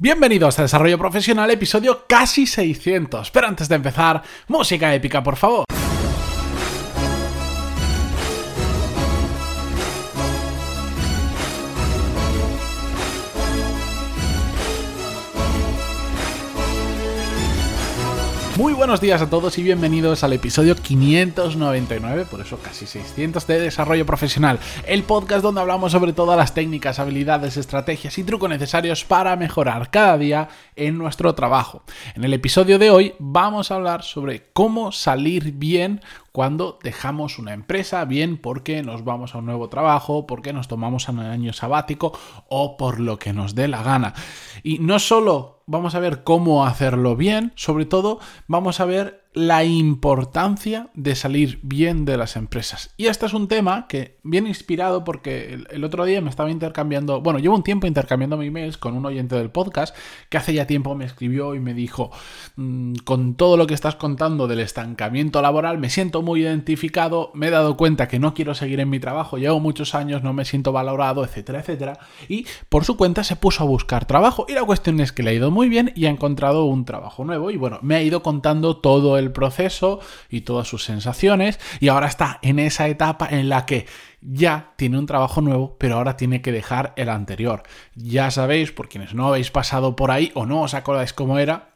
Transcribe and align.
Bienvenidos 0.00 0.56
a 0.60 0.62
Desarrollo 0.62 0.96
Profesional, 0.96 1.50
episodio 1.50 2.04
casi 2.08 2.46
600. 2.46 3.32
Pero 3.32 3.48
antes 3.48 3.68
de 3.68 3.74
empezar, 3.74 4.22
música 4.46 4.94
épica, 4.94 5.24
por 5.24 5.34
favor. 5.34 5.64
Muy 18.58 18.72
buenos 18.72 19.00
días 19.00 19.22
a 19.22 19.30
todos 19.30 19.56
y 19.58 19.62
bienvenidos 19.62 20.24
al 20.24 20.32
episodio 20.32 20.74
599, 20.74 22.26
por 22.28 22.40
eso 22.40 22.58
casi 22.58 22.86
600 22.86 23.46
de 23.46 23.60
Desarrollo 23.60 24.04
Profesional, 24.04 24.58
el 24.84 25.04
podcast 25.04 25.44
donde 25.44 25.60
hablamos 25.60 25.92
sobre 25.92 26.12
todas 26.12 26.36
las 26.36 26.54
técnicas, 26.54 26.98
habilidades, 26.98 27.56
estrategias 27.56 28.18
y 28.18 28.24
trucos 28.24 28.50
necesarios 28.50 29.04
para 29.04 29.36
mejorar 29.36 29.92
cada 29.92 30.18
día 30.18 30.48
en 30.74 30.98
nuestro 30.98 31.36
trabajo. 31.36 31.84
En 32.16 32.24
el 32.24 32.34
episodio 32.34 32.80
de 32.80 32.90
hoy 32.90 33.14
vamos 33.20 33.70
a 33.70 33.76
hablar 33.76 34.02
sobre 34.02 34.48
cómo 34.52 34.90
salir 34.90 35.52
bien 35.52 36.00
cuando 36.38 36.78
dejamos 36.84 37.40
una 37.40 37.52
empresa, 37.52 38.04
bien 38.04 38.36
porque 38.36 38.84
nos 38.84 39.02
vamos 39.02 39.34
a 39.34 39.38
un 39.38 39.46
nuevo 39.46 39.68
trabajo, 39.68 40.24
porque 40.24 40.52
nos 40.52 40.68
tomamos 40.68 41.08
un 41.08 41.18
año 41.18 41.52
sabático 41.52 42.16
o 42.48 42.76
por 42.76 43.00
lo 43.00 43.18
que 43.18 43.32
nos 43.32 43.56
dé 43.56 43.66
la 43.66 43.82
gana. 43.82 44.14
Y 44.62 44.78
no 44.78 45.00
solo 45.00 45.64
vamos 45.66 45.96
a 45.96 45.98
ver 45.98 46.22
cómo 46.22 46.64
hacerlo 46.64 47.16
bien, 47.16 47.52
sobre 47.56 47.86
todo 47.86 48.20
vamos 48.46 48.78
a 48.78 48.84
ver 48.84 49.17
la 49.34 49.62
importancia 49.62 50.88
de 50.94 51.14
salir 51.14 51.60
bien 51.62 52.04
de 52.04 52.16
las 52.16 52.36
empresas. 52.36 52.94
Y 52.96 53.06
este 53.06 53.26
es 53.26 53.34
un 53.34 53.46
tema 53.46 53.86
que 53.86 54.16
viene 54.22 54.48
inspirado 54.48 55.04
porque 55.04 55.58
el, 55.70 55.84
otro 55.84 56.04
día 56.04 56.20
me 56.20 56.30
estaba 56.30 56.50
intercambiando, 56.50 57.20
bueno, 57.20 57.38
llevo 57.38 57.54
un 57.54 57.62
tiempo 57.62 57.86
intercambiando 57.86 58.40
emails 58.42 58.78
con 58.78 58.96
un 58.96 59.04
oyente 59.04 59.36
del 59.36 59.50
podcast 59.50 59.94
que 60.28 60.38
hace 60.38 60.54
ya 60.54 60.66
tiempo 60.66 60.94
me 60.94 61.04
escribió 61.04 61.54
y 61.54 61.60
me 61.60 61.74
dijo, 61.74 62.10
mm, 62.56 62.94
con 63.04 63.34
todo 63.34 63.56
lo 63.56 63.66
que 63.66 63.74
estás 63.74 63.96
contando 63.96 64.48
del 64.48 64.60
estancamiento 64.60 65.42
laboral, 65.42 65.78
me 65.78 65.90
siento 65.90 66.22
muy 66.22 66.42
identificado, 66.42 67.30
me 67.34 67.48
he 67.48 67.50
dado 67.50 67.76
cuenta 67.76 68.08
que 68.08 68.18
no 68.18 68.34
quiero 68.34 68.54
seguir 68.54 68.80
en 68.80 68.90
mi 68.90 68.98
trabajo, 68.98 69.36
llevo 69.36 69.60
muchos 69.60 69.94
años, 69.94 70.22
no 70.22 70.32
me 70.32 70.46
siento 70.46 70.72
valorado, 70.72 71.22
etcétera, 71.24 71.60
etcétera. 71.60 71.98
Y 72.28 72.46
por 72.68 72.84
su 72.84 72.96
cuenta 72.96 73.24
se 73.24 73.36
puso 73.36 73.62
a 73.62 73.66
buscar 73.66 74.06
trabajo 74.06 74.46
y 74.48 74.52
la 74.54 74.64
cuestión 74.64 75.00
es 75.00 75.12
que 75.12 75.22
le 75.22 75.30
ha 75.30 75.34
ido 75.34 75.50
muy 75.50 75.68
bien 75.68 75.92
y 75.94 76.06
ha 76.06 76.10
encontrado 76.10 76.64
un 76.64 76.84
trabajo 76.84 77.24
nuevo 77.24 77.50
y 77.50 77.56
bueno, 77.56 77.78
me 77.82 77.94
ha 77.94 78.02
ido 78.02 78.22
contando 78.22 78.78
todo 78.78 79.17
el 79.18 79.32
proceso 79.32 80.00
y 80.28 80.42
todas 80.42 80.68
sus 80.68 80.84
sensaciones 80.84 81.60
y 81.80 81.88
ahora 81.88 82.06
está 82.06 82.38
en 82.42 82.58
esa 82.58 82.88
etapa 82.88 83.28
en 83.30 83.48
la 83.48 83.66
que 83.66 83.86
ya 84.20 84.72
tiene 84.76 84.98
un 84.98 85.06
trabajo 85.06 85.40
nuevo, 85.40 85.76
pero 85.78 85.96
ahora 85.96 86.16
tiene 86.16 86.42
que 86.42 86.52
dejar 86.52 86.92
el 86.96 87.08
anterior. 87.08 87.62
Ya 87.94 88.30
sabéis, 88.30 88.72
por 88.72 88.88
quienes 88.88 89.14
no 89.14 89.28
habéis 89.28 89.50
pasado 89.50 89.96
por 89.96 90.10
ahí 90.10 90.32
o 90.34 90.46
no 90.46 90.62
os 90.62 90.74
acordáis 90.74 91.12
cómo 91.12 91.38
era, 91.38 91.67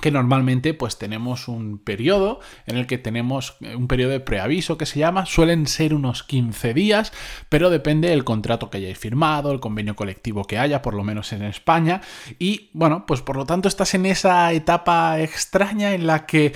que 0.00 0.10
normalmente 0.10 0.74
pues 0.74 0.98
tenemos 0.98 1.48
un 1.48 1.78
periodo 1.78 2.40
en 2.66 2.76
el 2.76 2.86
que 2.86 2.98
tenemos 2.98 3.56
eh, 3.60 3.76
un 3.76 3.88
periodo 3.88 4.10
de 4.10 4.20
preaviso 4.20 4.76
que 4.76 4.86
se 4.86 4.98
llama, 4.98 5.26
suelen 5.26 5.66
ser 5.66 5.94
unos 5.94 6.22
15 6.22 6.74
días, 6.74 7.12
pero 7.48 7.70
depende 7.70 8.08
del 8.08 8.24
contrato 8.24 8.70
que 8.70 8.78
hayáis 8.78 8.98
firmado, 8.98 9.52
el 9.52 9.60
convenio 9.60 9.96
colectivo 9.96 10.44
que 10.44 10.58
haya, 10.58 10.82
por 10.82 10.94
lo 10.94 11.04
menos 11.04 11.32
en 11.32 11.42
España, 11.42 12.00
y 12.38 12.70
bueno, 12.72 13.06
pues 13.06 13.22
por 13.22 13.36
lo 13.36 13.46
tanto 13.46 13.68
estás 13.68 13.94
en 13.94 14.06
esa 14.06 14.52
etapa 14.52 15.20
extraña 15.20 15.94
en 15.94 16.06
la 16.06 16.26
que, 16.26 16.54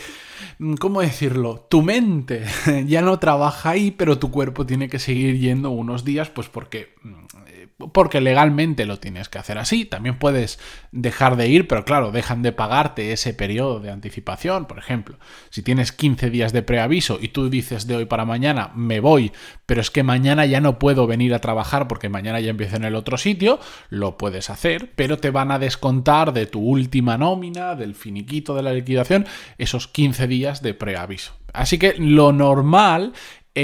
mm, 0.58 0.74
¿cómo 0.74 1.00
decirlo? 1.00 1.66
Tu 1.68 1.82
mente 1.82 2.44
ya 2.86 3.02
no 3.02 3.18
trabaja 3.18 3.70
ahí, 3.70 3.90
pero 3.90 4.18
tu 4.18 4.30
cuerpo 4.30 4.66
tiene 4.66 4.88
que 4.88 4.98
seguir 4.98 5.38
yendo 5.38 5.70
unos 5.70 6.04
días, 6.04 6.28
pues 6.30 6.48
porque 6.48 6.94
mm, 7.02 7.57
porque 7.92 8.20
legalmente 8.20 8.86
lo 8.86 8.98
tienes 8.98 9.28
que 9.28 9.38
hacer 9.38 9.56
así. 9.58 9.84
También 9.84 10.18
puedes 10.18 10.58
dejar 10.90 11.36
de 11.36 11.48
ir, 11.48 11.68
pero 11.68 11.84
claro, 11.84 12.10
dejan 12.10 12.42
de 12.42 12.52
pagarte 12.52 13.12
ese 13.12 13.34
periodo 13.34 13.78
de 13.78 13.90
anticipación. 13.90 14.66
Por 14.66 14.78
ejemplo, 14.78 15.18
si 15.50 15.62
tienes 15.62 15.92
15 15.92 16.30
días 16.30 16.52
de 16.52 16.62
preaviso 16.62 17.18
y 17.20 17.28
tú 17.28 17.48
dices 17.48 17.86
de 17.86 17.96
hoy 17.96 18.04
para 18.06 18.24
mañana 18.24 18.72
me 18.74 18.98
voy, 18.98 19.32
pero 19.66 19.80
es 19.80 19.90
que 19.90 20.02
mañana 20.02 20.44
ya 20.44 20.60
no 20.60 20.78
puedo 20.78 21.06
venir 21.06 21.34
a 21.34 21.40
trabajar 21.40 21.86
porque 21.86 22.08
mañana 22.08 22.40
ya 22.40 22.50
empiezo 22.50 22.76
en 22.76 22.84
el 22.84 22.96
otro 22.96 23.16
sitio, 23.16 23.60
lo 23.90 24.18
puedes 24.18 24.50
hacer, 24.50 24.92
pero 24.96 25.18
te 25.18 25.30
van 25.30 25.52
a 25.52 25.58
descontar 25.58 26.32
de 26.32 26.46
tu 26.46 26.60
última 26.60 27.16
nómina, 27.16 27.76
del 27.76 27.94
finiquito 27.94 28.56
de 28.56 28.62
la 28.62 28.72
liquidación, 28.72 29.26
esos 29.56 29.86
15 29.86 30.26
días 30.26 30.62
de 30.62 30.74
preaviso. 30.74 31.34
Así 31.52 31.78
que 31.78 31.94
lo 31.98 32.32
normal 32.32 33.12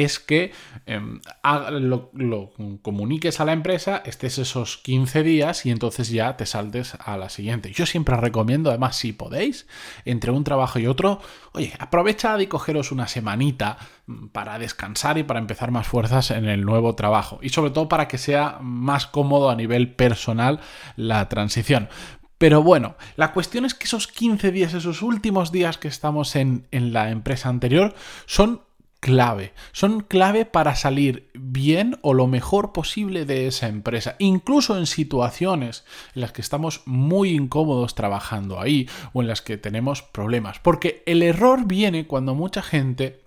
es 0.02 0.18
que 0.18 0.52
em, 0.86 1.20
lo, 1.70 2.12
comuniques 2.82 3.40
a 3.40 3.44
la 3.44 3.52
empresa, 3.52 4.02
estés 4.04 4.38
esos 4.38 4.78
15 4.78 5.22
días 5.22 5.66
y 5.66 5.70
entonces 5.70 6.08
ya 6.08 6.36
te 6.36 6.46
saltes 6.46 6.96
a 6.98 7.16
la 7.16 7.28
siguiente. 7.28 7.72
Yo 7.72 7.86
siempre 7.86 8.16
recomiendo, 8.16 8.70
además, 8.70 8.96
si 8.96 9.12
podéis, 9.12 9.68
entre 10.04 10.32
un 10.32 10.42
trabajo 10.42 10.78
y 10.78 10.86
otro, 10.86 11.20
oye, 11.52 11.72
aprovechad 11.78 12.40
y 12.40 12.48
cogeros 12.48 12.90
una 12.90 13.06
semanita 13.06 13.78
mm, 14.06 14.28
para 14.28 14.58
descansar 14.58 15.16
y 15.18 15.22
para 15.22 15.38
empezar 15.38 15.70
más 15.70 15.86
fuerzas 15.86 16.32
en 16.32 16.46
el 16.46 16.64
nuevo 16.64 16.94
trabajo. 16.94 17.38
Y 17.40 17.50
sobre 17.50 17.70
todo 17.70 17.88
para 17.88 18.08
que 18.08 18.18
sea 18.18 18.58
más 18.60 19.06
cómodo 19.06 19.50
a 19.50 19.56
nivel 19.56 19.94
personal 19.94 20.60
la 20.96 21.28
transición. 21.28 21.88
Pero 22.36 22.62
bueno, 22.62 22.96
la 23.16 23.32
cuestión 23.32 23.64
es 23.64 23.74
que 23.74 23.84
esos 23.84 24.08
15 24.08 24.50
días, 24.50 24.74
esos 24.74 25.02
últimos 25.02 25.52
días 25.52 25.78
que 25.78 25.88
estamos 25.88 26.34
en, 26.34 26.66
en 26.72 26.92
la 26.92 27.10
empresa 27.10 27.48
anterior, 27.48 27.94
son 28.26 28.60
clave. 29.04 29.52
Son 29.72 30.00
clave 30.00 30.46
para 30.46 30.74
salir 30.76 31.28
bien 31.34 31.98
o 32.00 32.14
lo 32.14 32.26
mejor 32.26 32.72
posible 32.72 33.26
de 33.26 33.46
esa 33.46 33.68
empresa. 33.68 34.16
Incluso 34.18 34.78
en 34.78 34.86
situaciones 34.86 35.84
en 36.14 36.22
las 36.22 36.32
que 36.32 36.40
estamos 36.40 36.80
muy 36.86 37.32
incómodos 37.32 37.94
trabajando 37.94 38.58
ahí 38.58 38.88
o 39.12 39.20
en 39.20 39.28
las 39.28 39.42
que 39.42 39.58
tenemos 39.58 40.00
problemas. 40.00 40.58
Porque 40.58 41.02
el 41.04 41.22
error 41.22 41.66
viene 41.66 42.06
cuando 42.06 42.34
mucha 42.34 42.62
gente 42.62 43.23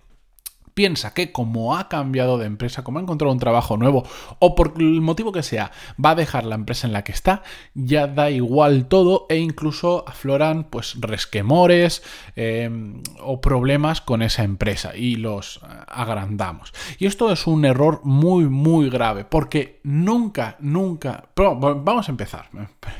piensa 0.77 1.15
que 1.15 1.31
como 1.31 1.75
ha 1.75 1.89
cambiado 1.89 2.38
de 2.38 2.45
empresa, 2.45 2.83
como 2.83 2.99
ha 2.99 3.01
encontrado 3.01 3.33
un 3.33 3.39
trabajo 3.39 3.77
nuevo 3.77 4.03
o 4.38 4.53
por 4.53 4.75
el 4.77 5.01
motivo 5.01 5.31
que 5.31 5.41
sea, 5.41 5.71
va 6.03 6.11
a 6.11 6.15
dejar 6.15 6.45
la 6.45 6.53
empresa 6.53 6.85
en 6.85 6.93
la 6.93 7.03
que 7.03 7.11
está, 7.11 7.41
ya 7.73 8.05
da 8.05 8.29
igual 8.29 8.85
todo 8.85 9.25
e 9.27 9.38
incluso 9.38 10.07
afloran 10.07 10.65
pues 10.65 11.01
resquemores 11.01 12.03
em, 12.35 13.01
o 13.21 13.41
problemas 13.41 14.01
con 14.01 14.21
esa 14.21 14.43
empresa 14.43 14.95
y 14.95 15.15
los 15.15 15.61
agrandamos. 15.88 16.75
Y 16.99 17.07
esto 17.07 17.31
es 17.31 17.47
un 17.47 17.65
error 17.65 18.01
muy 18.03 18.45
muy 18.45 18.91
grave 18.91 19.25
porque 19.25 19.79
nunca, 19.81 20.57
nunca... 20.59 21.29
vamos 21.35 22.07
a 22.07 22.11
empezar. 22.11 22.51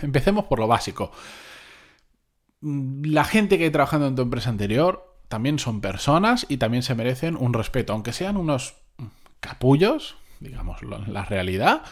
Empecemos 0.02 0.46
por 0.46 0.58
lo 0.58 0.66
básico. 0.66 1.12
La 2.60 3.24
gente 3.24 3.60
que 3.60 3.68
ha 3.68 3.72
trabajado 3.72 4.08
en 4.08 4.16
tu 4.16 4.24
empresa 4.24 4.50
anterior 4.50 5.07
también 5.28 5.60
son 5.60 5.82
personas 5.82 6.46
y 6.50 6.58
también 6.58 6.84
se 6.84 6.96
merecen 6.96 7.36
un 7.36 7.54
respeto, 7.54 7.94
aunque 7.94 8.14
sean 8.14 8.38
unos 8.38 8.76
capullos, 9.40 10.18
digamos 10.40 10.82
la 10.84 11.26
realidad, 11.26 11.84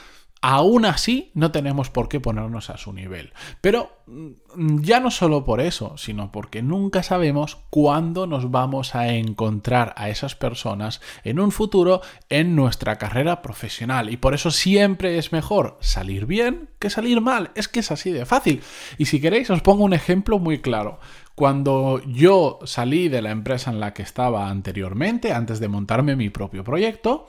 aún 0.41 0.85
así 0.85 1.31
no 1.34 1.51
tenemos 1.51 1.90
por 1.90 2.07
qué 2.07 2.19
ponernos 2.19 2.69
a 2.69 2.78
su 2.78 2.94
nivel. 2.94 3.34
Pero 3.62 3.97
mm, 4.06 4.81
ya 4.81 5.00
no 5.00 5.09
solo 5.09 5.44
por 5.44 5.59
eso, 5.59 5.97
sino 5.97 6.31
porque 6.31 6.62
nunca 6.62 7.03
sabemos 7.03 7.57
cuándo 7.69 8.28
nos 8.28 8.51
vamos 8.51 8.94
a 8.96 9.09
encontrar 9.09 9.94
a 9.97 10.09
esas 10.09 10.35
personas 10.35 11.01
en 11.23 11.40
un 11.40 11.51
futuro 11.51 12.01
en 12.29 12.56
nuestra 12.56 12.97
carrera 12.97 13.41
profesional. 13.41 14.12
Y 14.12 14.18
por 14.18 14.34
eso 14.34 14.51
siempre 14.51 15.18
es 15.18 15.31
mejor 15.31 15.78
salir 15.81 16.25
bien 16.25 16.69
que 16.79 16.90
salir 16.90 17.22
mal. 17.22 17.52
Es 17.56 17.67
que 17.67 17.79
es 17.79 17.91
así 17.91 18.12
de 18.12 18.25
fácil. 18.25 18.62
Y 18.97 19.06
si 19.06 19.19
queréis 19.19 19.50
os 19.50 19.62
pongo 19.62 19.84
un 19.84 19.94
ejemplo 19.94 20.38
muy 20.38 20.62
claro. 20.62 21.00
Cuando 21.34 22.02
yo 22.06 22.59
salí 22.63 23.09
de 23.09 23.22
la 23.22 23.31
empresa 23.31 23.72
en 23.72 23.79
la 23.79 23.94
que 23.94 24.03
estaba 24.03 24.50
anteriormente, 24.50 25.34
antes 25.34 25.59
de 25.59 25.67
montarme 25.67 26.16
mi 26.16 26.29
propio 26.29 26.63
proyecto, 26.63 27.28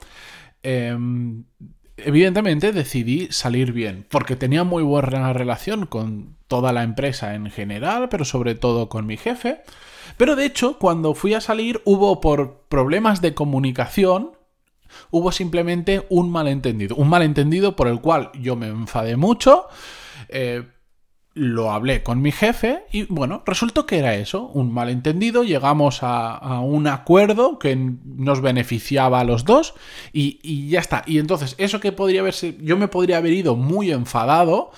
em, 0.63 1.43
evidentemente 1.97 2.71
decidí 2.71 3.27
salir 3.31 3.73
bien, 3.73 4.05
porque 4.09 4.35
tenía 4.35 4.63
muy 4.63 4.83
buena 4.83 5.33
relación 5.33 5.85
con 5.85 6.37
toda 6.47 6.71
la 6.71 6.83
empresa 6.83 7.35
en 7.35 7.49
general, 7.49 8.09
pero 8.09 8.25
sobre 8.25 8.55
todo 8.55 8.89
con 8.89 9.05
mi 9.05 9.17
jefe. 9.17 9.61
Pero 10.15 10.35
de 10.35 10.45
hecho, 10.45 10.77
cuando 10.79 11.13
fui 11.13 11.33
a 11.33 11.41
salir 11.41 11.81
hubo 11.85 12.21
por 12.21 12.61
problemas 12.69 13.21
de 13.21 13.33
comunicación, 13.33 14.31
hubo 15.11 15.31
simplemente 15.31 16.05
un 16.09 16.31
malentendido. 16.31 16.95
Un 16.95 17.09
malentendido 17.09 17.75
por 17.75 17.87
el 17.87 17.99
cual 17.99 18.31
yo 18.39 18.55
me 18.55 18.67
enfadé 18.67 19.17
mucho. 19.17 19.65
Eh, 20.29 20.63
lo 21.37 21.71
hablé 21.71 22.03
con 22.03 22.21
mi 22.21 22.31
jefe 22.31 22.83
y 22.91 23.03
bueno, 23.03 23.43
resultó 23.45 23.85
que 23.85 23.99
era 23.99 24.15
eso, 24.15 24.47
un 24.47 24.73
malentendido, 24.73 25.43
llegamos 25.43 25.99
a, 26.01 26.59
un 26.61 26.87
acuerdo 26.87 27.59
que 27.59 27.75
nos 27.75 28.41
beneficiaba 28.41 29.19
a 29.19 29.23
los 29.23 29.45
dos 29.45 29.75
y, 30.11 30.67
ya 30.69 30.79
está. 30.79 31.03
Y 31.05 31.19
entonces, 31.19 31.55
eso 31.57 31.79
que 31.79 31.91
podría 31.91 32.21
haberse, 32.21 32.57
yo 32.59 32.77
me 32.77 32.87
podría 32.87 33.17
haber 33.17 33.33
ido 33.33 33.55
muy 33.55 33.91
enfadado, 33.91 34.71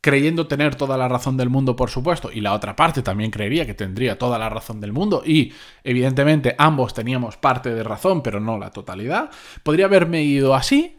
creyendo 0.00 0.46
tener 0.46 0.76
toda 0.76 0.96
la 0.96 1.08
razón 1.08 1.36
del 1.36 1.50
mundo, 1.50 1.76
por 1.76 1.90
supuesto, 1.90 2.30
y 2.32 2.40
la 2.40 2.52
otra 2.52 2.76
parte 2.76 3.02
también 3.02 3.30
creería 3.30 3.66
que 3.66 3.74
tendría 3.74 4.18
toda 4.18 4.38
la 4.38 4.48
razón 4.48 4.80
del 4.80 4.92
mundo, 4.92 5.22
y 5.24 5.52
evidentemente 5.82 6.54
ambos 6.58 6.94
teníamos 6.94 7.36
parte 7.36 7.74
de 7.74 7.82
razón, 7.82 8.22
pero 8.22 8.38
no 8.38 8.58
la 8.58 8.70
totalidad, 8.70 9.30
podría 9.62 9.86
haberme 9.86 10.22
ido 10.22 10.54
así, 10.54 10.96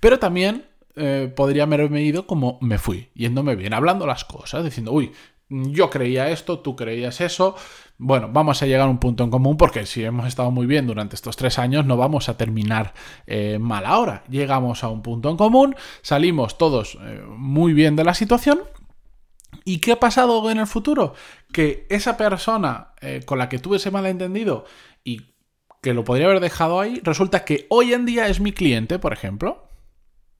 pero 0.00 0.18
también 0.18 0.67
eh, 0.98 1.32
podría 1.34 1.64
haberme 1.64 2.02
ido 2.02 2.26
como 2.26 2.58
me 2.60 2.78
fui, 2.78 3.10
yéndome 3.14 3.56
bien, 3.56 3.74
hablando 3.74 4.06
las 4.06 4.24
cosas, 4.24 4.64
diciendo, 4.64 4.92
uy, 4.92 5.12
yo 5.48 5.88
creía 5.88 6.28
esto, 6.30 6.58
tú 6.58 6.76
creías 6.76 7.20
eso. 7.20 7.56
Bueno, 7.96 8.28
vamos 8.30 8.62
a 8.62 8.66
llegar 8.66 8.86
a 8.86 8.90
un 8.90 8.98
punto 8.98 9.24
en 9.24 9.30
común 9.30 9.56
porque 9.56 9.86
si 9.86 10.04
hemos 10.04 10.26
estado 10.26 10.50
muy 10.50 10.66
bien 10.66 10.86
durante 10.86 11.16
estos 11.16 11.36
tres 11.36 11.58
años, 11.58 11.86
no 11.86 11.96
vamos 11.96 12.28
a 12.28 12.36
terminar 12.36 12.92
eh, 13.26 13.58
mal 13.58 13.86
ahora. 13.86 14.24
Llegamos 14.28 14.84
a 14.84 14.88
un 14.88 15.02
punto 15.02 15.30
en 15.30 15.36
común, 15.36 15.74
salimos 16.02 16.58
todos 16.58 16.98
eh, 17.00 17.22
muy 17.28 17.72
bien 17.72 17.96
de 17.96 18.04
la 18.04 18.14
situación. 18.14 18.60
¿Y 19.64 19.78
qué 19.78 19.92
ha 19.92 20.00
pasado 20.00 20.50
en 20.50 20.58
el 20.58 20.66
futuro? 20.66 21.14
Que 21.52 21.86
esa 21.88 22.18
persona 22.18 22.92
con 23.24 23.38
la 23.38 23.48
que 23.48 23.58
tuve 23.58 23.78
ese 23.78 23.90
malentendido 23.90 24.66
y 25.04 25.34
que 25.82 25.94
lo 25.94 26.04
podría 26.04 26.26
haber 26.26 26.40
dejado 26.40 26.80
ahí, 26.80 27.00
resulta 27.02 27.44
que 27.44 27.66
hoy 27.70 27.92
en 27.92 28.04
día 28.04 28.28
es 28.28 28.40
mi 28.40 28.52
cliente, 28.52 28.98
por 28.98 29.12
ejemplo. 29.12 29.67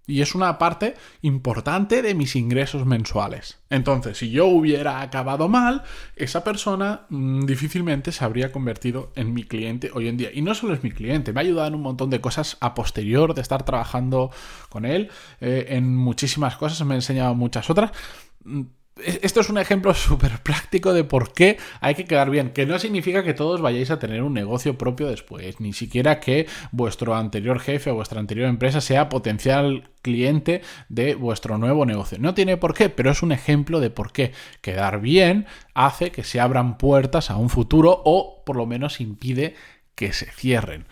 Y 0.09 0.23
es 0.23 0.35
una 0.35 0.59
parte 0.59 0.95
importante 1.23 2.03
de 2.03 2.15
mis 2.15 2.35
ingresos 2.35 2.87
mensuales. 2.87 3.59
Entonces, 3.71 4.19
si 4.19 4.31
yo 4.31 4.47
hubiera 4.47 5.03
acabado 5.03 5.49
mal, 5.49 5.85
esa 6.17 6.43
persona 6.43 7.03
mm, 7.11 7.45
difícilmente 7.45 8.11
se 8.11 8.25
habría 8.25 8.51
convertido 8.51 9.13
en 9.15 9.35
mi 9.35 9.45
cliente 9.45 9.91
hoy 9.95 10.09
en 10.09 10.17
día. 10.17 10.31
Y 10.33 10.43
no 10.43 10.55
solo 10.55 10.75
es 10.75 10.83
mi 10.83 10.91
cliente, 10.91 11.33
me 11.33 11.41
ha 11.41 11.45
ayudado 11.45 11.69
en 11.69 11.75
un 11.75 11.83
montón 11.83 12.11
de 12.11 12.21
cosas 12.21 12.57
a 12.61 12.75
posterior 12.75 13.35
de 13.35 13.43
estar 13.43 13.65
trabajando 13.65 14.31
con 14.71 14.85
él, 14.85 15.11
eh, 15.41 15.67
en 15.69 15.95
muchísimas 15.95 16.57
cosas, 16.57 16.85
me 16.87 16.95
ha 16.95 16.97
enseñado 16.97 17.35
muchas 17.35 17.69
otras 17.71 17.93
mm, 18.45 18.63
esto 19.05 19.41
es 19.41 19.51
un 19.51 19.59
ejemplo 19.59 19.95
súper 19.95 20.43
práctico 20.43 20.93
de 20.93 21.05
por 21.05 21.33
qué 21.33 21.59
hay 21.81 21.95
que 21.95 22.05
quedar 22.05 22.31
bien, 22.31 22.51
que 22.51 22.67
no 22.67 22.79
significa 22.79 23.23
que 23.23 23.35
todos 23.35 23.61
vayáis 23.61 23.91
a 23.91 23.99
tener 23.99 24.23
un 24.23 24.35
negocio 24.35 24.77
propio 24.79 25.09
después, 25.09 25.61
ni 25.61 25.73
siquiera 25.73 26.21
que 26.21 26.47
vuestro 26.73 27.15
anterior 27.15 27.61
jefe 27.61 27.91
o 27.91 27.95
vuestra 27.95 28.21
anterior 28.21 28.49
empresa 28.49 28.81
sea 28.81 29.09
potencial 29.09 29.91
cliente 30.03 30.63
de 30.89 31.15
vuestro 31.15 31.59
nuevo 31.59 31.85
negocio. 31.87 32.19
No 32.19 32.35
tiene 32.35 32.57
por 32.57 32.75
qué, 32.75 32.89
pero 32.89 33.11
es 33.11 33.23
un 33.23 33.33
ejemplo 33.33 33.81
de 33.81 33.91
por 33.91 34.13
qué 34.13 34.33
quedar 34.61 35.01
bien 35.01 35.47
hace 35.75 36.11
que 36.11 36.25
se 36.25 36.41
abran 36.41 36.79
puertas 36.79 37.31
a 37.31 37.37
un 37.37 37.51
futuro 37.51 38.03
o 38.05 38.43
por 38.45 38.57
lo 38.57 38.67
menos 38.67 39.01
impide 39.01 39.55
que 39.95 40.13
se 40.13 40.27
cierren. 40.27 40.87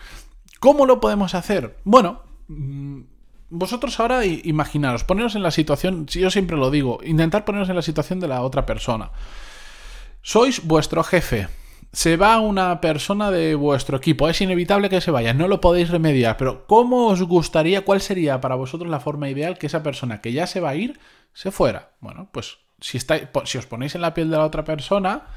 ¿Cómo 0.59 0.85
lo 0.85 0.99
podemos 0.99 1.35
hacer? 1.35 1.77
Bueno, 1.83 2.23
mm, 2.47 3.01
vosotros 3.49 3.99
ahora 3.99 4.25
imaginaros, 4.25 5.03
poneros 5.03 5.35
en 5.35 5.43
la 5.43 5.51
situación, 5.51 6.07
si 6.09 6.19
yo 6.19 6.29
siempre 6.29 6.57
lo 6.57 6.71
digo, 6.71 6.99
intentar 7.03 7.45
poneros 7.45 7.69
en 7.69 7.75
la 7.75 7.81
situación 7.81 8.19
de 8.19 8.27
la 8.27 8.41
otra 8.41 8.65
persona. 8.65 9.11
Sois 10.21 10.65
vuestro 10.65 11.03
jefe. 11.03 11.47
Se 11.93 12.17
va 12.17 12.39
una 12.39 12.81
persona 12.81 13.31
de 13.31 13.55
vuestro 13.55 13.97
equipo. 13.97 14.27
Es 14.27 14.41
inevitable 14.41 14.89
que 14.89 14.99
se 14.99 15.09
vaya, 15.09 15.33
no 15.33 15.47
lo 15.47 15.61
podéis 15.61 15.89
remediar. 15.89 16.35
Pero 16.35 16.67
¿cómo 16.67 17.07
os 17.07 17.23
gustaría, 17.23 17.85
cuál 17.85 18.01
sería 18.01 18.41
para 18.41 18.55
vosotros 18.55 18.89
la 18.91 18.99
forma 18.99 19.29
ideal 19.29 19.57
que 19.57 19.67
esa 19.67 19.83
persona 19.83 20.19
que 20.19 20.33
ya 20.33 20.45
se 20.45 20.59
va 20.59 20.71
a 20.71 20.75
ir, 20.75 20.99
se 21.33 21.49
fuera? 21.49 21.91
Bueno, 22.01 22.27
pues 22.33 22.57
si, 22.81 22.97
estáis, 22.97 23.23
si 23.45 23.57
os 23.57 23.65
ponéis 23.65 23.95
en 23.95 24.01
la 24.01 24.13
piel 24.13 24.29
de 24.29 24.37
la 24.37 24.45
otra 24.45 24.65
persona, 24.65 25.27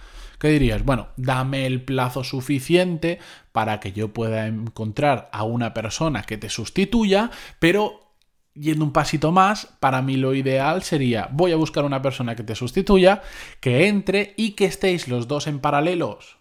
¿Qué 0.40 0.48
dirías? 0.48 0.84
Bueno, 0.84 1.08
dame 1.18 1.66
el 1.66 1.82
plazo 1.82 2.24
suficiente 2.24 3.18
para 3.52 3.78
que 3.78 3.92
yo 3.92 4.14
pueda 4.14 4.46
encontrar 4.46 5.28
a 5.32 5.44
una 5.44 5.74
persona 5.74 6.22
que 6.22 6.38
te 6.38 6.48
sustituya, 6.48 7.30
pero 7.58 8.14
yendo 8.54 8.86
un 8.86 8.92
pasito 8.92 9.32
más, 9.32 9.66
para 9.80 10.00
mí 10.00 10.16
lo 10.16 10.34
ideal 10.34 10.82
sería, 10.82 11.28
voy 11.30 11.52
a 11.52 11.56
buscar 11.56 11.84
una 11.84 12.00
persona 12.00 12.36
que 12.36 12.42
te 12.42 12.54
sustituya, 12.54 13.20
que 13.60 13.86
entre 13.86 14.32
y 14.38 14.52
que 14.52 14.64
estéis 14.64 15.08
los 15.08 15.28
dos 15.28 15.46
en 15.46 15.60
paralelos 15.60 16.38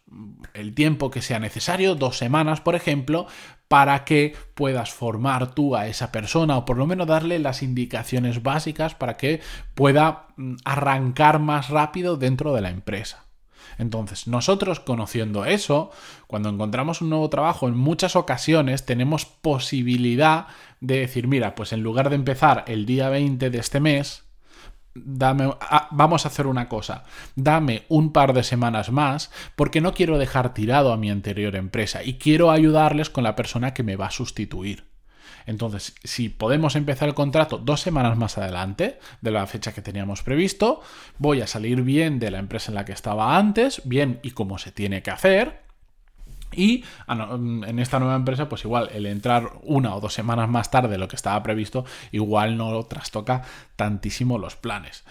el 0.54 0.74
tiempo 0.74 1.12
que 1.12 1.22
sea 1.22 1.40
necesario, 1.40 1.96
dos 1.96 2.18
semanas 2.18 2.62
por 2.62 2.76
ejemplo, 2.76 3.28
para 3.68 4.06
que 4.06 4.34
puedas 4.56 4.92
formar 4.92 5.54
tú 5.54 5.76
a 5.76 5.88
esa 5.88 6.12
persona 6.12 6.58
o 6.58 6.66
por 6.66 6.78
lo 6.78 6.88
menos 6.88 7.06
darle 7.06 7.38
las 7.38 7.62
indicaciones 7.62 8.42
básicas 8.42 8.96
para 8.96 9.18
que 9.18 9.42
pueda 9.76 10.28
mm, 10.38 10.56
arrancar 10.66 11.40
más 11.40 11.70
rápido 11.70 12.18
dentro 12.18 12.54
de 12.54 12.62
la 12.62 12.70
empresa. 12.70 13.29
Entonces, 13.80 14.28
nosotros 14.28 14.82
conociendo 14.82 15.46
eso, 15.46 15.90
cuando 16.28 16.50
encontramos 16.50 17.02
un 17.02 17.10
nuevo 17.10 17.30
trabajo, 17.30 17.68
en 17.68 17.78
muchas 17.78 18.16
ocasiones 18.18 18.86
tenemos 18.86 19.26
posibilidad 19.26 20.48
de 20.82 21.00
decir, 21.00 21.28
mira, 21.28 21.56
pues 21.56 21.74
en 21.74 21.82
lugar 21.82 22.10
de 22.10 22.18
empezar 22.18 22.66
el 22.68 22.86
día 22.86 23.10
20 23.10 23.50
de 23.50 23.58
este 23.58 23.80
mes, 23.80 24.26
Dame, 24.96 25.54
ah, 25.62 25.88
vamos 25.92 26.26
a 26.26 26.30
hacer 26.30 26.48
una 26.48 26.68
cosa, 26.68 27.04
dame 27.36 27.84
un 27.90 28.12
par 28.12 28.34
de 28.34 28.44
semanas 28.44 28.92
más 28.92 29.32
porque 29.56 29.82
no 29.82 29.94
quiero 29.94 30.18
dejar 30.18 30.54
tirado 30.54 30.92
a 30.92 30.98
mi 30.98 31.12
anterior 31.12 31.56
empresa 31.56 32.04
y 32.04 32.16
quiero 32.16 32.50
ayudarles 32.50 33.10
con 33.12 33.24
la 33.24 33.36
persona 33.36 33.74
que 33.74 33.84
me 33.84 33.96
va 33.96 34.08
a 34.08 34.12
sustituir. 34.12 34.89
Entonces, 35.46 35.96
si 36.04 36.30
podemos 36.30 36.76
empezar 36.76 37.08
el 37.08 37.16
contrato 37.16 37.58
dos 37.58 37.82
semanas 37.82 38.18
más 38.18 38.38
adelante 38.38 39.00
de 39.22 39.32
la 39.32 39.48
fecha 39.48 39.74
que 39.74 39.82
teníamos 39.82 40.24
previsto, 40.24 40.82
voy 41.18 41.42
a 41.42 41.48
salir 41.48 41.82
bien 41.82 42.20
de 42.20 42.32
la 42.32 42.40
empresa 42.40 42.72
en 42.72 42.76
la 42.76 42.86
que 42.86 42.94
estaba 42.94 43.38
antes, 43.38 43.82
bien 43.86 44.20
y 44.24 44.32
como 44.32 44.58
se 44.58 44.72
tiene 44.72 45.02
que 45.02 45.12
hacer, 45.12 45.70
y 46.52 46.84
ah, 47.08 47.38
en 47.38 47.80
esta 47.80 48.00
nueva 48.00 48.16
empresa, 48.16 48.50
pues 48.50 48.64
igual 48.64 48.90
el 48.94 49.06
entrar 49.06 49.52
una 49.64 49.96
o 49.96 50.02
dos 50.02 50.14
semanas 50.14 50.50
más 50.50 50.72
tarde 50.72 50.90
de 50.90 50.98
lo 50.98 51.08
que 51.08 51.16
estaba 51.16 51.42
previsto, 51.44 51.86
igual 52.12 52.58
no 52.58 52.84
trastoca 52.84 53.44
tantísimo 53.76 54.38
los 54.38 54.56
planes. 54.56 55.04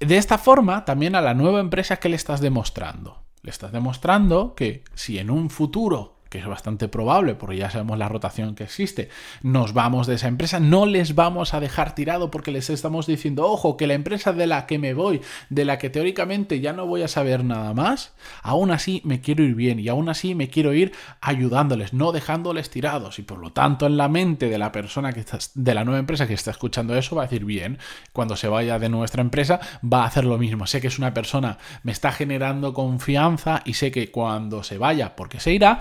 De 0.00 0.16
esta 0.16 0.38
forma, 0.38 0.84
también 0.84 1.14
a 1.14 1.20
la 1.20 1.34
nueva 1.34 1.60
empresa, 1.60 1.96
¿qué 1.96 2.08
le 2.08 2.16
estás 2.16 2.40
demostrando? 2.40 3.22
Le 3.42 3.50
estás 3.50 3.72
demostrando 3.72 4.54
que 4.54 4.84
si 4.94 5.18
en 5.18 5.30
un 5.30 5.50
futuro 5.50 6.15
que 6.28 6.38
es 6.38 6.46
bastante 6.46 6.88
probable, 6.88 7.34
porque 7.34 7.56
ya 7.56 7.70
sabemos 7.70 7.98
la 7.98 8.08
rotación 8.08 8.54
que 8.54 8.64
existe, 8.64 9.08
nos 9.42 9.72
vamos 9.72 10.06
de 10.06 10.14
esa 10.14 10.28
empresa, 10.28 10.60
no 10.60 10.86
les 10.86 11.14
vamos 11.14 11.54
a 11.54 11.60
dejar 11.60 11.94
tirado 11.94 12.30
porque 12.30 12.50
les 12.50 12.70
estamos 12.70 13.06
diciendo, 13.06 13.46
ojo, 13.46 13.76
que 13.76 13.86
la 13.86 13.94
empresa 13.94 14.32
de 14.32 14.46
la 14.46 14.66
que 14.66 14.78
me 14.78 14.94
voy, 14.94 15.20
de 15.50 15.64
la 15.64 15.78
que 15.78 15.90
teóricamente 15.90 16.60
ya 16.60 16.72
no 16.72 16.86
voy 16.86 17.02
a 17.02 17.08
saber 17.08 17.44
nada 17.44 17.74
más, 17.74 18.14
aún 18.42 18.70
así 18.70 19.00
me 19.04 19.20
quiero 19.20 19.44
ir 19.44 19.54
bien 19.54 19.78
y 19.78 19.88
aún 19.88 20.08
así 20.08 20.34
me 20.34 20.48
quiero 20.48 20.72
ir 20.72 20.92
ayudándoles, 21.20 21.92
no 21.92 22.12
dejándoles 22.12 22.70
tirados. 22.70 23.18
Y 23.18 23.22
por 23.22 23.38
lo 23.38 23.52
tanto, 23.52 23.86
en 23.86 23.96
la 23.96 24.08
mente 24.08 24.48
de 24.48 24.58
la 24.58 24.72
persona 24.72 25.12
que 25.12 25.20
está, 25.20 25.38
de 25.54 25.74
la 25.74 25.84
nueva 25.84 26.00
empresa 26.00 26.26
que 26.26 26.34
está 26.34 26.50
escuchando 26.50 26.96
eso, 26.96 27.16
va 27.16 27.22
a 27.22 27.26
decir, 27.26 27.44
bien, 27.44 27.78
cuando 28.12 28.36
se 28.36 28.48
vaya 28.48 28.78
de 28.78 28.88
nuestra 28.88 29.22
empresa, 29.22 29.60
va 29.82 30.02
a 30.02 30.06
hacer 30.06 30.24
lo 30.24 30.38
mismo. 30.38 30.66
Sé 30.66 30.80
que 30.80 30.88
es 30.88 30.98
una 30.98 31.14
persona, 31.14 31.58
me 31.82 31.92
está 31.92 32.12
generando 32.12 32.72
confianza 32.72 33.62
y 33.64 33.74
sé 33.74 33.90
que 33.90 34.10
cuando 34.10 34.62
se 34.62 34.78
vaya, 34.78 35.16
porque 35.16 35.40
se 35.40 35.52
irá, 35.52 35.80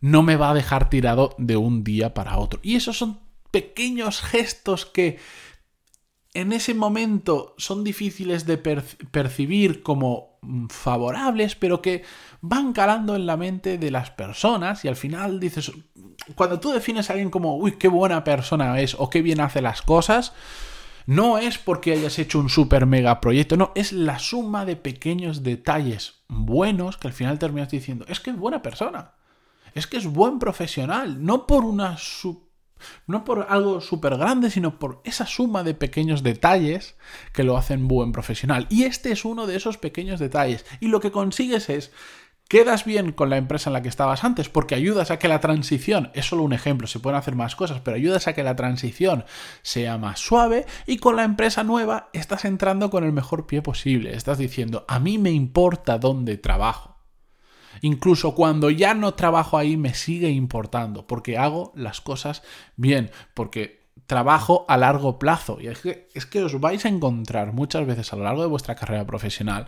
no 0.00 0.22
me 0.22 0.36
va 0.36 0.50
a 0.50 0.54
dejar 0.54 0.90
tirado 0.90 1.34
de 1.38 1.56
un 1.56 1.84
día 1.84 2.14
para 2.14 2.38
otro. 2.38 2.60
Y 2.62 2.76
esos 2.76 2.98
son 2.98 3.20
pequeños 3.50 4.20
gestos 4.20 4.86
que 4.86 5.18
en 6.34 6.52
ese 6.52 6.74
momento 6.74 7.54
son 7.58 7.84
difíciles 7.84 8.44
de 8.44 8.58
percibir 8.58 9.82
como 9.82 10.38
mm, 10.42 10.66
favorables, 10.66 11.54
pero 11.54 11.80
que 11.80 12.02
van 12.40 12.72
calando 12.72 13.14
en 13.14 13.26
la 13.26 13.36
mente 13.36 13.78
de 13.78 13.90
las 13.92 14.10
personas 14.10 14.84
y 14.84 14.88
al 14.88 14.96
final 14.96 15.38
dices, 15.38 15.70
cuando 16.34 16.58
tú 16.58 16.72
defines 16.72 17.08
a 17.08 17.12
alguien 17.12 17.30
como, 17.30 17.56
uy, 17.56 17.72
qué 17.78 17.86
buena 17.86 18.24
persona 18.24 18.80
es 18.80 18.96
o 18.98 19.08
qué 19.08 19.22
bien 19.22 19.40
hace 19.40 19.62
las 19.62 19.80
cosas, 19.80 20.32
no 21.06 21.38
es 21.38 21.58
porque 21.58 21.92
hayas 21.92 22.18
hecho 22.18 22.40
un 22.40 22.48
super 22.48 22.86
mega 22.86 23.20
proyecto, 23.20 23.56
no, 23.56 23.70
es 23.76 23.92
la 23.92 24.18
suma 24.18 24.64
de 24.64 24.74
pequeños 24.74 25.44
detalles 25.44 26.24
buenos 26.28 26.96
que 26.96 27.06
al 27.06 27.14
final 27.14 27.38
terminas 27.38 27.70
diciendo, 27.70 28.04
es 28.08 28.18
que 28.18 28.30
es 28.30 28.36
buena 28.36 28.60
persona 28.60 29.12
es 29.74 29.86
que 29.86 29.96
es 29.96 30.06
buen 30.06 30.38
profesional, 30.38 31.24
no 31.24 31.46
por 31.46 31.64
una 31.64 31.96
no 33.06 33.24
por 33.24 33.46
algo 33.48 33.80
súper 33.80 34.16
grande, 34.16 34.50
sino 34.50 34.78
por 34.78 35.00
esa 35.04 35.26
suma 35.26 35.62
de 35.62 35.74
pequeños 35.74 36.22
detalles 36.22 36.96
que 37.32 37.44
lo 37.44 37.56
hacen 37.56 37.88
buen 37.88 38.12
profesional. 38.12 38.66
Y 38.70 38.84
este 38.84 39.12
es 39.12 39.24
uno 39.24 39.46
de 39.46 39.56
esos 39.56 39.78
pequeños 39.78 40.20
detalles. 40.20 40.64
Y 40.80 40.88
lo 40.88 41.00
que 41.00 41.10
consigues 41.10 41.68
es 41.68 41.92
quedas 42.48 42.84
bien 42.84 43.12
con 43.12 43.30
la 43.30 43.36
empresa 43.36 43.70
en 43.70 43.74
la 43.74 43.82
que 43.82 43.88
estabas 43.88 44.22
antes 44.22 44.48
porque 44.48 44.74
ayudas 44.74 45.10
a 45.10 45.18
que 45.18 45.28
la 45.28 45.40
transición, 45.40 46.10
es 46.14 46.26
solo 46.26 46.42
un 46.42 46.52
ejemplo, 46.52 46.86
se 46.86 47.00
pueden 47.00 47.18
hacer 47.18 47.34
más 47.34 47.56
cosas, 47.56 47.80
pero 47.82 47.96
ayudas 47.96 48.28
a 48.28 48.34
que 48.34 48.42
la 48.42 48.54
transición 48.54 49.24
sea 49.62 49.98
más 49.98 50.20
suave 50.20 50.66
y 50.86 50.98
con 50.98 51.16
la 51.16 51.24
empresa 51.24 51.64
nueva 51.64 52.10
estás 52.12 52.44
entrando 52.44 52.90
con 52.90 53.04
el 53.04 53.12
mejor 53.12 53.46
pie 53.46 53.62
posible. 53.62 54.14
Estás 54.14 54.38
diciendo, 54.38 54.84
a 54.88 54.98
mí 54.98 55.18
me 55.18 55.30
importa 55.30 55.98
dónde 55.98 56.36
trabajo. 56.36 56.93
Incluso 57.80 58.34
cuando 58.34 58.70
ya 58.70 58.94
no 58.94 59.14
trabajo 59.14 59.58
ahí 59.58 59.76
me 59.76 59.94
sigue 59.94 60.30
importando 60.30 61.06
porque 61.06 61.38
hago 61.38 61.72
las 61.74 62.00
cosas 62.00 62.42
bien, 62.76 63.10
porque 63.34 63.84
trabajo 64.06 64.64
a 64.68 64.76
largo 64.76 65.18
plazo. 65.18 65.58
Y 65.60 65.68
es 65.68 65.80
que, 65.80 66.08
es 66.14 66.26
que 66.26 66.42
os 66.42 66.60
vais 66.60 66.84
a 66.84 66.88
encontrar 66.88 67.52
muchas 67.52 67.86
veces 67.86 68.12
a 68.12 68.16
lo 68.16 68.24
largo 68.24 68.42
de 68.42 68.48
vuestra 68.48 68.74
carrera 68.74 69.06
profesional 69.06 69.66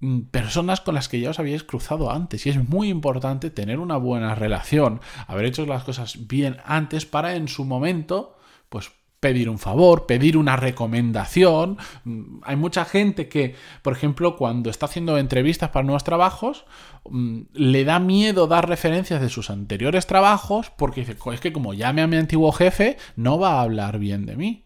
mm, 0.00 0.22
personas 0.30 0.80
con 0.80 0.94
las 0.94 1.08
que 1.08 1.20
ya 1.20 1.30
os 1.30 1.38
habíais 1.38 1.64
cruzado 1.64 2.10
antes 2.10 2.46
y 2.46 2.50
es 2.50 2.68
muy 2.68 2.88
importante 2.88 3.50
tener 3.50 3.78
una 3.78 3.96
buena 3.96 4.34
relación, 4.34 5.00
haber 5.26 5.46
hecho 5.46 5.66
las 5.66 5.84
cosas 5.84 6.28
bien 6.28 6.58
antes 6.64 7.06
para 7.06 7.34
en 7.34 7.48
su 7.48 7.64
momento 7.64 8.36
pues 8.68 8.90
pedir 9.20 9.50
un 9.50 9.58
favor, 9.58 10.06
pedir 10.06 10.36
una 10.36 10.56
recomendación. 10.56 11.78
Mm, 12.04 12.40
hay 12.42 12.56
mucha 12.56 12.84
gente 12.84 13.28
que, 13.28 13.54
por 13.82 13.92
ejemplo, 13.92 14.36
cuando 14.36 14.70
está 14.70 14.86
haciendo 14.86 15.18
entrevistas 15.18 15.70
para 15.70 15.84
nuevos 15.84 16.04
trabajos, 16.04 16.64
mm, 17.10 17.40
le 17.52 17.84
da 17.84 17.98
miedo 17.98 18.46
dar 18.46 18.68
referencias 18.68 19.20
de 19.20 19.28
sus 19.28 19.50
anteriores 19.50 20.06
trabajos 20.06 20.70
porque 20.70 21.00
dice, 21.00 21.16
es 21.32 21.40
que 21.40 21.52
como 21.52 21.74
llame 21.74 22.02
a 22.02 22.06
mi 22.06 22.16
antiguo 22.16 22.52
jefe, 22.52 22.96
no 23.16 23.38
va 23.38 23.54
a 23.54 23.62
hablar 23.62 23.98
bien 23.98 24.26
de 24.26 24.36
mí. 24.36 24.64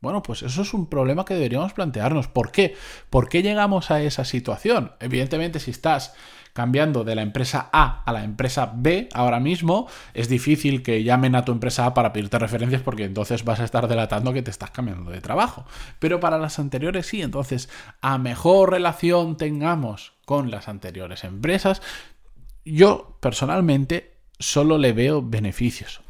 Bueno, 0.00 0.22
pues 0.22 0.42
eso 0.42 0.62
es 0.62 0.72
un 0.72 0.86
problema 0.88 1.26
que 1.26 1.34
deberíamos 1.34 1.74
plantearnos. 1.74 2.26
¿Por 2.26 2.52
qué? 2.52 2.74
¿Por 3.10 3.28
qué 3.28 3.42
llegamos 3.42 3.90
a 3.90 4.00
esa 4.00 4.24
situación? 4.24 4.92
Evidentemente, 4.98 5.60
si 5.60 5.72
estás 5.72 6.14
cambiando 6.60 7.04
de 7.04 7.14
la 7.14 7.22
empresa 7.22 7.70
A 7.72 8.02
a 8.04 8.12
la 8.12 8.22
empresa 8.22 8.70
B 8.76 9.08
ahora 9.14 9.40
mismo, 9.40 9.88
es 10.12 10.28
difícil 10.28 10.82
que 10.82 11.02
llamen 11.02 11.34
a 11.34 11.42
tu 11.42 11.52
empresa 11.52 11.86
A 11.86 11.94
para 11.94 12.12
pedirte 12.12 12.38
referencias 12.38 12.82
porque 12.82 13.04
entonces 13.04 13.44
vas 13.44 13.60
a 13.60 13.64
estar 13.64 13.88
delatando 13.88 14.34
que 14.34 14.42
te 14.42 14.50
estás 14.50 14.70
cambiando 14.70 15.10
de 15.10 15.22
trabajo. 15.22 15.64
Pero 15.98 16.20
para 16.20 16.36
las 16.36 16.58
anteriores 16.58 17.06
sí, 17.06 17.22
entonces 17.22 17.70
a 18.02 18.18
mejor 18.18 18.72
relación 18.72 19.38
tengamos 19.38 20.12
con 20.26 20.50
las 20.50 20.68
anteriores 20.68 21.24
empresas, 21.24 21.80
yo 22.66 23.16
personalmente 23.20 24.18
solo 24.38 24.76
le 24.76 24.92
veo 24.92 25.22
beneficios. 25.22 26.02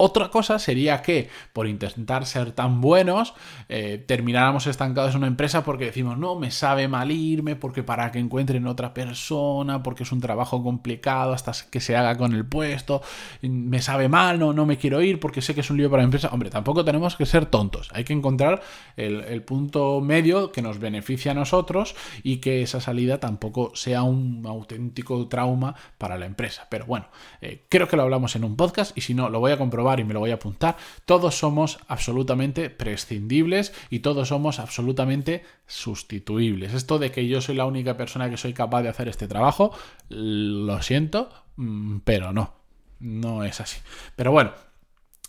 Otra 0.00 0.30
cosa 0.30 0.60
sería 0.60 1.02
que, 1.02 1.28
por 1.52 1.66
intentar 1.66 2.24
ser 2.24 2.52
tan 2.52 2.80
buenos, 2.80 3.34
eh, 3.68 4.02
termináramos 4.06 4.68
estancados 4.68 5.10
en 5.10 5.18
una 5.18 5.26
empresa 5.26 5.64
porque 5.64 5.86
decimos, 5.86 6.16
no, 6.16 6.36
me 6.36 6.52
sabe 6.52 6.86
mal 6.86 7.10
irme, 7.10 7.56
porque 7.56 7.82
para 7.82 8.12
que 8.12 8.20
encuentren 8.20 8.68
otra 8.68 8.94
persona, 8.94 9.82
porque 9.82 10.04
es 10.04 10.12
un 10.12 10.20
trabajo 10.20 10.62
complicado 10.62 11.32
hasta 11.32 11.50
que 11.68 11.80
se 11.80 11.96
haga 11.96 12.16
con 12.16 12.32
el 12.32 12.46
puesto, 12.46 13.02
me 13.42 13.82
sabe 13.82 14.08
mal, 14.08 14.38
no, 14.38 14.52
no 14.52 14.66
me 14.66 14.78
quiero 14.78 15.02
ir 15.02 15.18
porque 15.18 15.42
sé 15.42 15.52
que 15.52 15.62
es 15.62 15.70
un 15.70 15.78
lío 15.78 15.90
para 15.90 16.02
la 16.02 16.04
empresa. 16.04 16.28
Hombre, 16.30 16.50
tampoco 16.50 16.84
tenemos 16.84 17.16
que 17.16 17.26
ser 17.26 17.46
tontos, 17.46 17.90
hay 17.92 18.04
que 18.04 18.12
encontrar 18.12 18.62
el, 18.96 19.42
punto 19.42 20.00
medio 20.00 20.52
que 20.52 20.62
nos 20.62 20.78
beneficie 20.78 21.30
a 21.30 21.34
nosotros 21.34 21.96
y 22.22 22.36
que 22.36 22.62
esa 22.62 22.80
salida 22.80 23.18
tampoco 23.18 23.72
sea 23.74 24.02
un 24.02 24.44
auténtico 24.46 25.26
trauma 25.26 25.74
para 25.96 26.18
la 26.18 26.26
empresa. 26.26 26.68
Pero 26.70 26.86
bueno, 26.86 27.06
eh, 27.40 27.64
creo 27.68 27.88
que 27.88 27.96
lo 27.96 28.02
hablamos 28.02 28.36
en 28.36 28.44
un 28.44 28.56
podcast 28.56 28.96
y 28.96 29.00
si 29.00 29.14
no, 29.14 29.28
lo 29.28 29.40
voy 29.40 29.52
a 29.52 29.58
comprobar 29.58 29.87
y 29.96 30.04
me 30.04 30.14
lo 30.14 30.20
voy 30.20 30.30
a 30.30 30.34
apuntar, 30.34 30.76
todos 31.04 31.36
somos 31.38 31.78
absolutamente 31.88 32.70
prescindibles 32.70 33.72
y 33.90 34.00
todos 34.00 34.28
somos 34.28 34.58
absolutamente 34.58 35.42
sustituibles. 35.66 36.74
Esto 36.74 36.98
de 36.98 37.10
que 37.10 37.26
yo 37.26 37.40
soy 37.40 37.56
la 37.56 37.66
única 37.66 37.96
persona 37.96 38.30
que 38.30 38.36
soy 38.36 38.52
capaz 38.52 38.82
de 38.82 38.88
hacer 38.88 39.08
este 39.08 39.28
trabajo, 39.28 39.72
lo 40.08 40.82
siento, 40.82 41.30
mm, 41.56 41.98
pero 42.04 42.32
no, 42.32 42.54
no 43.00 43.44
es 43.44 43.60
así. 43.60 43.80
Pero 44.16 44.32
bueno, 44.32 44.52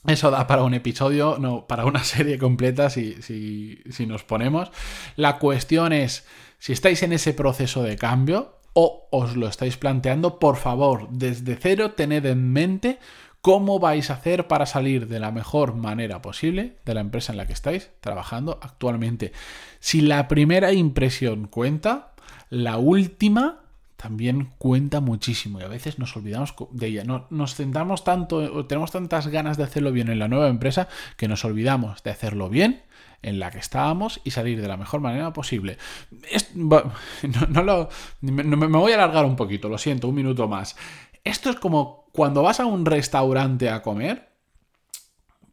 eso 0.07 0.31
da 0.31 0.47
para 0.47 0.63
un 0.63 0.73
episodio, 0.73 1.37
no, 1.39 1.67
para 1.67 1.85
una 1.85 2.03
serie 2.03 2.37
completa 2.37 2.89
si, 2.89 3.21
si, 3.21 3.81
si, 3.89 4.05
nos 4.05 4.23
ponemos. 4.23 4.71
La 5.15 5.37
cuestión 5.39 5.93
es, 5.93 6.25
si 6.57 6.73
estáis 6.73 7.03
en 7.03 7.13
ese 7.13 7.33
proceso 7.33 7.83
de 7.83 7.97
cambio 7.97 8.59
o 8.73 9.07
os 9.11 9.35
lo 9.35 9.47
estáis 9.47 9.77
planteando, 9.77 10.39
por 10.39 10.55
favor, 10.55 11.09
desde 11.09 11.55
cero 11.55 11.91
tened 11.91 12.25
en 12.25 12.51
mente 12.53 12.99
cómo 13.41 13.79
vais 13.79 14.09
a 14.09 14.15
hacer 14.15 14.47
para 14.47 14.65
salir 14.65 15.07
de 15.07 15.19
la 15.19 15.31
mejor 15.31 15.75
manera 15.75 16.21
posible 16.21 16.77
de 16.85 16.93
la 16.93 17.01
empresa 17.01 17.31
en 17.31 17.37
la 17.37 17.47
que 17.47 17.53
estáis 17.53 17.91
trabajando 18.01 18.59
actualmente. 18.61 19.31
Si 19.79 20.01
la 20.01 20.27
primera 20.27 20.73
impresión 20.73 21.47
cuenta, 21.47 22.13
la 22.49 22.77
última 22.77 23.61
también 23.95 24.53
cuenta 24.57 25.01
muchísimo 25.01 25.59
y 25.59 25.63
a 25.63 25.67
veces 25.67 25.99
nos 25.99 26.15
olvidamos 26.15 26.55
de 26.71 26.87
ella. 26.87 27.03
nos 27.29 27.55
centramos 27.55 28.05
tanto, 28.05 28.65
tenemos 28.65 28.91
tantas 28.91 29.27
ganas 29.27 29.57
de 29.57 29.63
hacerlo 29.63 29.91
bien 29.91 30.07
en 30.09 30.19
la 30.19 30.29
nueva 30.29 30.47
empresa 30.47 30.87
que 31.17 31.27
nos 31.27 31.43
olvidamos 31.43 32.01
de 32.03 32.11
hacerlo 32.11 32.49
bien 32.49 32.83
en 33.21 33.39
la 33.39 33.51
que 33.51 33.57
estábamos 33.57 34.21
y 34.23 34.31
salir 34.31 34.61
de 34.61 34.69
la 34.69 34.77
mejor 34.77 35.01
manera 35.01 35.33
posible. 35.33 35.77
no, 36.55 37.63
lo, 37.63 37.89
me 38.21 38.67
voy 38.67 38.93
a 38.93 38.95
alargar 38.95 39.25
un 39.25 39.35
poquito, 39.35 39.67
lo 39.67 39.77
siento, 39.77 40.07
un 40.07 40.15
minuto 40.15 40.47
más. 40.47 40.77
Esto 41.25 41.49
es 41.49 41.57
como 41.57 41.98
cuando 42.11 42.43
vas 42.43 42.59
a 42.59 42.65
un 42.65 42.85
restaurante 42.85 43.69
a 43.69 43.81
comer, 43.81 44.29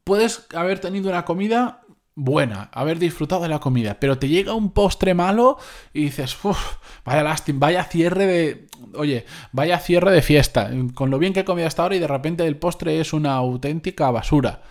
puedes 0.05 0.47
haber 0.55 0.79
tenido 0.79 1.11
una 1.11 1.25
comida 1.25 1.83
buena, 2.15 2.71
haber 2.73 2.99
disfrutado 2.99 3.43
de 3.43 3.49
la 3.49 3.61
comida, 3.61 4.01
pero 4.01 4.19
te 4.19 4.29
llega 4.29 4.55
un 4.55 4.71
postre 4.71 5.13
malo 5.15 5.59
y 5.93 6.05
dices, 6.05 6.37
uff, 6.43 6.77
vaya 7.05 7.23
lástima, 7.23 7.59
vaya 7.61 7.85
cierre 7.85 8.27
de, 8.27 8.67
oye, 8.95 9.27
vaya 9.53 9.79
cierre 9.79 10.11
de 10.11 10.23
fiesta, 10.23 10.71
con 10.95 11.11
lo 11.11 11.19
bien 11.19 11.35
que 11.35 11.41
he 11.41 11.45
comido 11.45 11.69
hasta 11.69 11.83
ahora 11.83 11.97
y 11.97 12.01
de 12.01 12.09
repente 12.09 12.47
el 12.47 12.57
postre 12.57 13.01
es 13.01 13.13
una 13.13 13.35
auténtica 13.35 14.11
basura. 14.11 14.63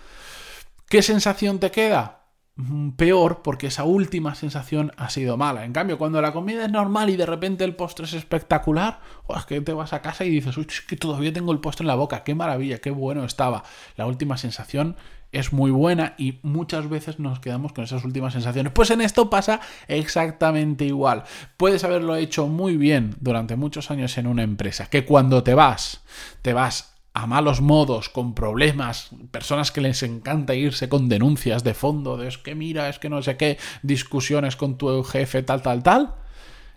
¿Qué 0.90 1.02
sensación 1.02 1.60
te 1.60 1.70
queda? 1.70 2.25
Mm, 2.58 2.92
peor 2.92 3.42
porque 3.42 3.68
esa 3.68 3.84
última 3.84 4.34
sensación 4.34 4.94
ha 4.96 5.10
sido 5.10 5.36
mala. 5.36 5.66
En 5.66 5.74
cambio, 5.74 5.98
cuando 5.98 6.22
la 6.22 6.32
comida 6.32 6.64
es 6.66 6.72
normal 6.72 7.10
y 7.10 7.18
de 7.18 7.26
repente 7.26 7.66
el 7.66 7.76
postre 7.76 8.06
es 8.06 8.14
espectacular, 8.14 9.02
o 9.28 9.36
es 9.36 9.46
que 9.46 9.60
te 9.60 9.74
vas 9.74 9.92
a 9.92 10.02
casa 10.02 10.24
y 10.24 10.30
dices, 10.30 10.56
uy, 10.56 10.66
es 10.70 10.80
que 10.82 10.96
todavía 10.96 11.34
tengo 11.34 11.52
el 11.52 11.60
postre 11.60 11.84
en 11.84 11.88
la 11.88 11.96
boca, 11.96 12.24
qué 12.24 12.34
maravilla, 12.34 12.78
qué 12.78 12.92
bueno 12.92 13.26
estaba. 13.26 13.64
La 13.98 14.06
última 14.06 14.38
sensación 14.38 14.96
es 15.34 15.52
muy 15.52 15.70
buena 15.70 16.16
y 16.18 16.40
muchas 16.44 16.88
veces 16.88 17.20
nos 17.20 17.42
quedamos 17.42 17.74
con 17.74 17.84
esas 17.84 18.06
últimas 18.06 18.32
sensaciones. 18.32 18.72
Pues 18.72 18.90
en 18.90 19.02
esto 19.02 19.30
pasa 19.30 19.60
exactamente 19.90 20.86
igual. 20.86 21.24
Puedes 21.58 21.84
haberlo 21.84 22.16
hecho 22.16 22.48
muy 22.48 22.78
bien 22.78 23.16
durante 23.20 23.58
muchos 23.58 23.92
años 23.92 24.18
en 24.18 24.28
una 24.28 24.44
empresa, 24.44 24.86
que 24.86 25.04
cuando 25.04 25.44
te 25.44 25.56
vas, 25.56 26.06
te 26.42 26.54
vas 26.54 26.95
a 27.16 27.28
malos 27.28 27.62
modos, 27.62 28.10
con 28.10 28.36
problemas, 28.36 29.10
personas 29.32 29.72
que 29.72 29.80
les 29.80 30.04
encanta 30.04 30.54
irse 30.54 30.90
con 30.90 31.08
denuncias 31.08 31.64
de 31.64 31.74
fondo, 31.74 32.18
de 32.18 32.28
es 32.28 32.38
que 32.38 32.56
mira, 32.56 32.90
es 32.90 33.00
que 33.00 33.10
no 33.10 33.24
sé 33.24 33.38
qué, 33.38 33.58
discusiones 33.84 34.58
con 34.58 34.78
tu 34.78 35.02
jefe, 35.02 35.42
tal, 35.42 35.62
tal, 35.62 35.82
tal, 35.82 36.16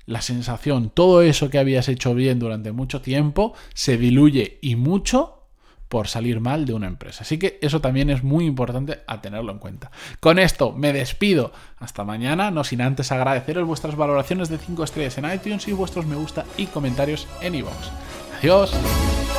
la 0.06 0.22
sensación, 0.22 0.90
todo 0.90 1.22
eso 1.22 1.50
que 1.50 1.58
habías 1.58 1.88
hecho 1.88 2.14
bien 2.14 2.38
durante 2.38 2.70
mucho 2.70 3.02
tiempo, 3.02 3.52
se 3.74 3.98
diluye 3.98 4.60
y 4.62 4.76
mucho 4.76 5.42
por 5.88 6.06
salir 6.06 6.38
mal 6.38 6.66
de 6.66 6.74
una 6.74 6.86
empresa. 6.86 7.22
Así 7.22 7.38
que 7.38 7.58
eso 7.60 7.80
también 7.80 8.08
es 8.08 8.22
muy 8.22 8.46
importante 8.46 9.00
a 9.08 9.20
tenerlo 9.20 9.50
en 9.50 9.58
cuenta. 9.58 9.90
Con 10.20 10.38
esto 10.38 10.72
me 10.72 10.92
despido. 10.92 11.50
Hasta 11.78 12.04
mañana, 12.04 12.52
no 12.52 12.62
sin 12.62 12.80
antes 12.80 13.10
agradeceros 13.10 13.66
vuestras 13.66 13.96
valoraciones 13.96 14.48
de 14.50 14.58
5 14.58 14.84
estrellas 14.84 15.18
en 15.18 15.32
iTunes 15.32 15.66
y 15.66 15.72
vuestros 15.72 16.06
me 16.06 16.14
gusta 16.14 16.44
y 16.56 16.66
comentarios 16.66 17.26
en 17.40 17.56
iVoox. 17.56 17.90
Adiós. 18.38 19.37